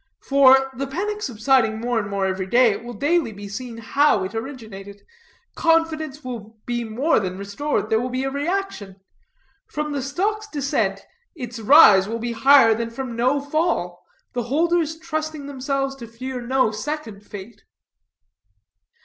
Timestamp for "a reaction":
8.23-8.95